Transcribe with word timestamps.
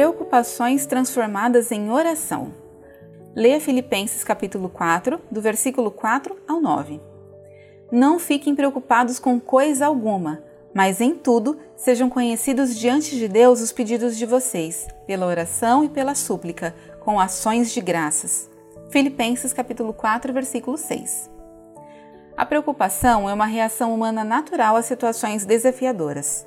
Preocupações 0.00 0.86
transformadas 0.86 1.70
em 1.70 1.90
oração. 1.90 2.54
Leia 3.36 3.60
Filipenses 3.60 4.24
capítulo 4.24 4.70
4, 4.70 5.20
do 5.30 5.42
versículo 5.42 5.90
4 5.90 6.38
ao 6.48 6.58
9. 6.58 6.98
Não 7.92 8.18
fiquem 8.18 8.54
preocupados 8.54 9.18
com 9.18 9.38
coisa 9.38 9.84
alguma, 9.84 10.42
mas 10.72 11.02
em 11.02 11.14
tudo 11.14 11.58
sejam 11.76 12.08
conhecidos 12.08 12.74
diante 12.78 13.14
de 13.14 13.28
Deus 13.28 13.60
os 13.60 13.72
pedidos 13.72 14.16
de 14.16 14.24
vocês, 14.24 14.88
pela 15.06 15.26
oração 15.26 15.84
e 15.84 15.88
pela 15.90 16.14
súplica, 16.14 16.74
com 17.00 17.20
ações 17.20 17.70
de 17.70 17.82
graças. 17.82 18.48
Filipenses 18.88 19.52
capítulo 19.52 19.92
4, 19.92 20.32
versículo 20.32 20.78
6. 20.78 21.30
A 22.34 22.46
preocupação 22.46 23.28
é 23.28 23.34
uma 23.34 23.44
reação 23.44 23.94
humana 23.94 24.24
natural 24.24 24.76
a 24.76 24.82
situações 24.82 25.44
desafiadoras. 25.44 26.46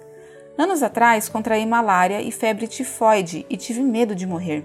Anos 0.56 0.84
atrás, 0.84 1.28
contraí 1.28 1.66
malária 1.66 2.22
e 2.22 2.32
febre 2.32 2.68
tifoide 2.68 3.44
e 3.50 3.58
tive 3.58 3.82
medo 3.82 4.16
de 4.16 4.28
morrer. 4.28 4.64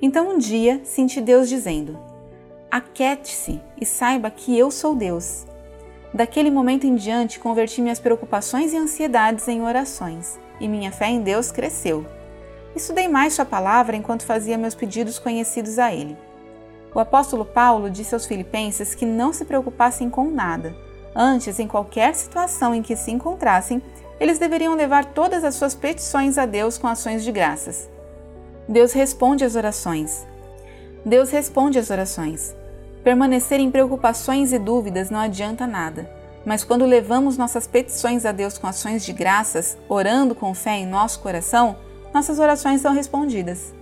Então 0.00 0.30
um 0.30 0.38
dia 0.38 0.80
senti 0.84 1.20
Deus 1.20 1.48
dizendo: 1.48 1.98
Aquete-se 2.70 3.60
e 3.80 3.84
saiba 3.84 4.30
que 4.30 4.56
eu 4.56 4.70
sou 4.70 4.94
Deus. 4.94 5.44
Daquele 6.14 6.50
momento 6.50 6.86
em 6.86 6.94
diante, 6.94 7.40
converti 7.40 7.82
minhas 7.82 7.98
preocupações 7.98 8.72
e 8.72 8.76
ansiedades 8.76 9.48
em 9.48 9.60
orações, 9.62 10.38
e 10.60 10.68
minha 10.68 10.92
fé 10.92 11.08
em 11.08 11.20
Deus 11.20 11.50
cresceu. 11.50 12.06
Estudei 12.76 13.08
mais 13.08 13.34
Sua 13.34 13.44
palavra 13.44 13.96
enquanto 13.96 14.24
fazia 14.24 14.56
meus 14.56 14.74
pedidos 14.74 15.18
conhecidos 15.18 15.80
a 15.80 15.92
Ele. 15.92 16.16
O 16.94 17.00
apóstolo 17.00 17.44
Paulo 17.44 17.90
disse 17.90 18.14
aos 18.14 18.24
Filipenses 18.24 18.94
que 18.94 19.04
não 19.04 19.32
se 19.32 19.44
preocupassem 19.44 20.08
com 20.08 20.30
nada. 20.30 20.74
Antes, 21.14 21.58
em 21.58 21.66
qualquer 21.66 22.14
situação 22.14 22.72
em 22.74 22.82
que 22.82 22.94
se 22.94 23.10
encontrassem, 23.10 23.82
eles 24.20 24.38
deveriam 24.38 24.74
levar 24.74 25.04
todas 25.04 25.44
as 25.44 25.54
suas 25.54 25.74
petições 25.74 26.38
a 26.38 26.46
Deus 26.46 26.76
com 26.76 26.86
ações 26.86 27.24
de 27.24 27.32
graças. 27.32 27.88
Deus 28.68 28.92
responde 28.92 29.44
às 29.44 29.54
orações. 29.54 30.26
Deus 31.04 31.30
responde 31.30 31.78
às 31.78 31.90
orações. 31.90 32.54
Permanecer 33.04 33.60
em 33.60 33.70
preocupações 33.70 34.52
e 34.52 34.58
dúvidas 34.58 35.08
não 35.08 35.20
adianta 35.20 35.66
nada, 35.66 36.10
mas 36.44 36.64
quando 36.64 36.84
levamos 36.84 37.38
nossas 37.38 37.66
petições 37.66 38.26
a 38.26 38.32
Deus 38.32 38.58
com 38.58 38.66
ações 38.66 39.04
de 39.04 39.12
graças, 39.12 39.78
orando 39.88 40.34
com 40.34 40.52
fé 40.54 40.78
em 40.78 40.86
nosso 40.86 41.20
coração, 41.20 41.76
nossas 42.12 42.38
orações 42.38 42.80
são 42.80 42.92
respondidas. 42.92 43.72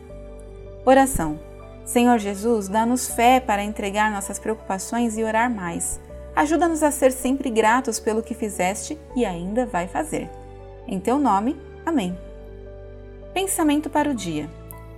Oração. 0.85 1.41
Senhor 1.85 2.19
Jesus, 2.19 2.69
dá-nos 2.69 3.09
fé 3.09 3.41
para 3.41 3.63
entregar 3.63 4.11
nossas 4.11 4.39
preocupações 4.39 5.17
e 5.17 5.25
orar 5.25 5.51
mais. 5.51 6.01
Ajuda-nos 6.37 6.83
a 6.83 6.91
ser 6.91 7.13
sempre 7.13 7.49
gratos 7.49 7.99
pelo 7.99 8.23
que 8.23 8.35
fizeste 8.35 8.99
e 9.17 9.25
ainda 9.25 9.65
vai 9.65 9.89
fazer. 9.89 10.29
Em 10.87 11.01
teu 11.01 11.19
nome, 11.19 11.57
amém. 11.85 12.17
Pensamento 13.33 13.89
para 13.89 14.11
o 14.11 14.15
dia. 14.15 14.47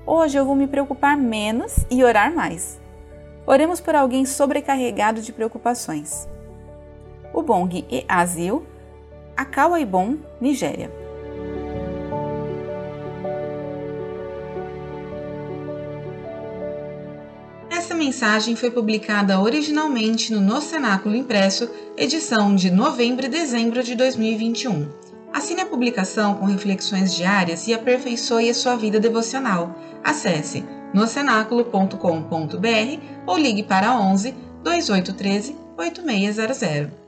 Hoje 0.05 0.37
eu 0.37 0.45
vou 0.45 0.57
me 0.57 0.67
preocupar 0.67 1.17
menos 1.17 1.87
e 1.89 2.03
orar 2.03 2.35
mais. 2.35 2.81
Oremos 3.47 3.81
por 3.81 3.95
alguém 3.95 4.27
sobrecarregado 4.27 5.23
de 5.23 5.33
preocupações. 5.33 6.29
O 7.33 7.41
Bong 7.41 7.87
e 7.89 8.05
Azil, 8.09 8.67
Akawa 9.37 9.79
Ibom, 9.79 10.17
Nigéria. 10.41 10.91
Mensagem 17.95 18.55
foi 18.55 18.71
publicada 18.71 19.41
originalmente 19.41 20.33
no 20.33 20.41
No 20.41 20.61
Cenáculo 20.61 21.15
Impresso, 21.15 21.71
edição 21.97 22.55
de 22.55 22.71
novembro 22.71 23.27
e 23.27 23.29
dezembro 23.29 23.83
de 23.83 23.95
2021. 23.95 24.89
Assine 25.33 25.63
a 25.63 25.67
publicação 25.67 26.35
com 26.35 26.47
reflexões 26.47 27.15
diárias 27.15 27.67
e 27.67 27.75
aperfeiçoe 27.75 28.51
a 28.51 28.55
sua 28.55 28.77
vida 28.77 28.99
devocional. 28.99 29.75
Acesse 30.03 30.65
nocenáculo.com.br 30.93 33.01
ou 33.27 33.37
ligue 33.37 33.63
para 33.63 33.99
11 33.99 34.35
2813 34.63 35.57
8600. 35.77 37.08